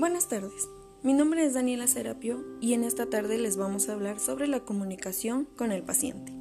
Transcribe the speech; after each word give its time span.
Buenas 0.00 0.28
tardes, 0.28 0.70
mi 1.02 1.12
nombre 1.12 1.44
es 1.44 1.52
Daniela 1.52 1.86
Serapio 1.86 2.42
y 2.58 2.72
en 2.72 2.84
esta 2.84 3.10
tarde 3.10 3.36
les 3.36 3.58
vamos 3.58 3.86
a 3.86 3.92
hablar 3.92 4.18
sobre 4.18 4.46
la 4.46 4.60
comunicación 4.60 5.46
con 5.58 5.72
el 5.72 5.82
paciente. 5.82 6.32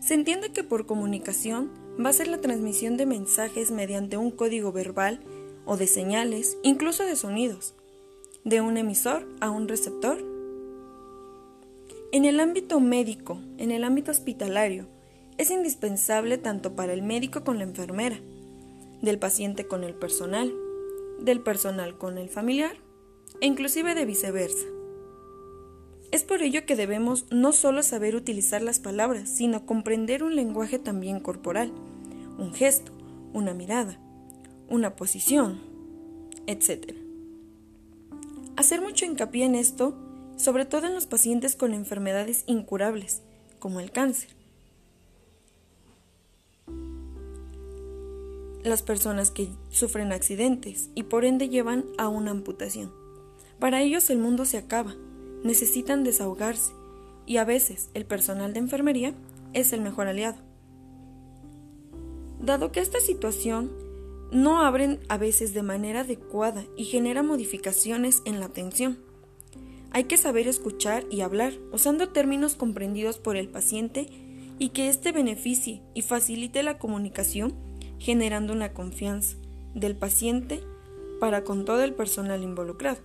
Se 0.00 0.14
entiende 0.14 0.50
que 0.50 0.64
por 0.64 0.86
comunicación 0.86 1.70
va 2.04 2.10
a 2.10 2.12
ser 2.12 2.26
la 2.26 2.40
transmisión 2.40 2.96
de 2.96 3.06
mensajes 3.06 3.70
mediante 3.70 4.16
un 4.16 4.32
código 4.32 4.72
verbal 4.72 5.20
o 5.64 5.76
de 5.76 5.86
señales, 5.86 6.58
incluso 6.64 7.04
de 7.04 7.14
sonidos, 7.14 7.76
de 8.42 8.60
un 8.60 8.76
emisor 8.76 9.24
a 9.40 9.50
un 9.50 9.68
receptor. 9.68 10.18
En 12.10 12.24
el 12.24 12.40
ámbito 12.40 12.80
médico, 12.80 13.38
en 13.58 13.70
el 13.70 13.84
ámbito 13.84 14.10
hospitalario, 14.10 14.88
es 15.38 15.52
indispensable 15.52 16.36
tanto 16.36 16.74
para 16.74 16.94
el 16.94 17.02
médico 17.02 17.44
con 17.44 17.58
la 17.58 17.64
enfermera, 17.64 18.18
del 19.02 19.20
paciente 19.20 19.68
con 19.68 19.84
el 19.84 19.94
personal, 19.94 20.52
del 21.24 21.40
personal 21.40 21.96
con 21.96 22.18
el 22.18 22.28
familiar 22.28 22.76
e 23.40 23.46
inclusive 23.46 23.94
de 23.94 24.04
viceversa. 24.04 24.66
Es 26.12 26.22
por 26.22 26.42
ello 26.42 26.64
que 26.64 26.76
debemos 26.76 27.26
no 27.30 27.52
solo 27.52 27.82
saber 27.82 28.14
utilizar 28.14 28.62
las 28.62 28.78
palabras, 28.78 29.28
sino 29.28 29.66
comprender 29.66 30.22
un 30.22 30.36
lenguaje 30.36 30.78
también 30.78 31.18
corporal, 31.18 31.72
un 32.38 32.54
gesto, 32.54 32.92
una 33.32 33.52
mirada, 33.52 33.98
una 34.68 34.94
posición, 34.94 35.60
etc. 36.46 36.94
Hacer 38.56 38.80
mucho 38.80 39.04
hincapié 39.04 39.44
en 39.44 39.56
esto, 39.56 39.98
sobre 40.36 40.66
todo 40.66 40.86
en 40.86 40.94
los 40.94 41.06
pacientes 41.06 41.56
con 41.56 41.74
enfermedades 41.74 42.44
incurables, 42.46 43.22
como 43.58 43.80
el 43.80 43.90
cáncer, 43.90 44.30
las 48.64 48.82
personas 48.82 49.30
que 49.30 49.50
sufren 49.68 50.10
accidentes 50.10 50.90
y 50.94 51.04
por 51.04 51.24
ende 51.24 51.48
llevan 51.48 51.84
a 51.98 52.08
una 52.08 52.30
amputación. 52.30 52.92
Para 53.60 53.82
ellos 53.82 54.10
el 54.10 54.18
mundo 54.18 54.44
se 54.44 54.58
acaba, 54.58 54.94
necesitan 55.44 56.02
desahogarse 56.02 56.72
y 57.26 57.36
a 57.36 57.44
veces 57.44 57.90
el 57.94 58.06
personal 58.06 58.52
de 58.52 58.60
enfermería 58.60 59.14
es 59.52 59.72
el 59.72 59.82
mejor 59.82 60.08
aliado. 60.08 60.38
Dado 62.40 62.72
que 62.72 62.80
esta 62.80 63.00
situación 63.00 63.70
no 64.32 64.62
abren 64.62 65.00
a 65.08 65.18
veces 65.18 65.54
de 65.54 65.62
manera 65.62 66.00
adecuada 66.00 66.64
y 66.76 66.84
genera 66.84 67.22
modificaciones 67.22 68.22
en 68.24 68.40
la 68.40 68.46
atención, 68.46 68.98
hay 69.94 70.04
que 70.04 70.16
saber 70.16 70.48
escuchar 70.48 71.04
y 71.08 71.20
hablar 71.20 71.52
usando 71.70 72.08
términos 72.08 72.56
comprendidos 72.56 73.18
por 73.18 73.36
el 73.36 73.48
paciente 73.48 74.08
y 74.58 74.70
que 74.70 74.88
éste 74.88 75.12
beneficie 75.12 75.82
y 75.94 76.02
facilite 76.02 76.64
la 76.64 76.78
comunicación 76.78 77.54
generando 78.04 78.52
una 78.52 78.74
confianza 78.74 79.38
del 79.74 79.96
paciente 79.96 80.60
para 81.20 81.42
con 81.42 81.64
todo 81.64 81.82
el 81.82 81.94
personal 81.94 82.42
involucrado. 82.42 82.98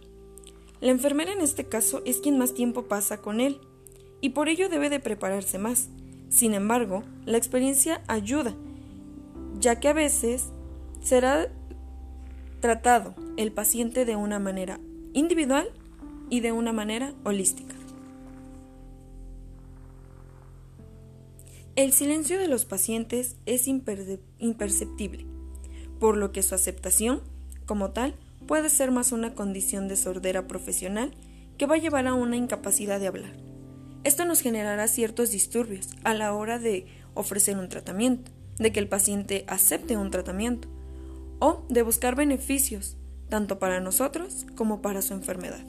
La 0.81 0.91
enfermera 0.91 1.31
en 1.31 1.39
este 1.39 1.63
caso 1.63 2.01
es 2.03 2.17
quien 2.17 2.37
más 2.37 2.53
tiempo 2.53 2.83
pasa 2.83 3.21
con 3.21 3.39
él 3.39 3.61
y 4.19 4.31
por 4.31 4.49
ello 4.49 4.67
debe 4.67 4.89
de 4.89 4.99
prepararse 4.99 5.57
más. 5.57 5.87
Sin 6.27 6.53
embargo, 6.53 7.03
la 7.25 7.37
experiencia 7.37 8.01
ayuda, 8.07 8.53
ya 9.57 9.79
que 9.79 9.87
a 9.87 9.93
veces 9.93 10.49
será 11.01 11.49
tratado 12.59 13.15
el 13.37 13.53
paciente 13.53 14.03
de 14.03 14.17
una 14.17 14.37
manera 14.37 14.81
individual 15.13 15.69
y 16.29 16.41
de 16.41 16.51
una 16.51 16.73
manera 16.73 17.13
holística. 17.23 17.78
El 21.79 21.93
silencio 21.93 22.37
de 22.37 22.49
los 22.49 22.65
pacientes 22.65 23.37
es 23.45 23.69
imperceptible, 23.69 25.25
por 25.97 26.17
lo 26.17 26.33
que 26.33 26.43
su 26.43 26.53
aceptación, 26.53 27.21
como 27.65 27.91
tal, 27.91 28.15
puede 28.47 28.69
ser 28.69 28.91
más 28.91 29.13
una 29.13 29.33
condición 29.33 29.87
de 29.87 29.95
sordera 29.95 30.45
profesional 30.45 31.13
que 31.57 31.67
va 31.67 31.75
a 31.75 31.77
llevar 31.77 32.05
a 32.07 32.15
una 32.15 32.35
incapacidad 32.35 32.99
de 32.99 33.07
hablar. 33.07 33.31
Esto 34.03 34.25
nos 34.25 34.41
generará 34.41 34.89
ciertos 34.89 35.31
disturbios 35.31 35.87
a 36.03 36.13
la 36.13 36.33
hora 36.33 36.59
de 36.59 36.85
ofrecer 37.13 37.57
un 37.57 37.69
tratamiento, 37.69 38.29
de 38.57 38.73
que 38.73 38.81
el 38.81 38.89
paciente 38.89 39.45
acepte 39.47 39.95
un 39.95 40.11
tratamiento 40.11 40.67
o 41.39 41.63
de 41.69 41.81
buscar 41.81 42.13
beneficios, 42.13 42.97
tanto 43.29 43.57
para 43.57 43.79
nosotros 43.79 44.45
como 44.57 44.81
para 44.81 45.01
su 45.01 45.13
enfermedad. 45.13 45.63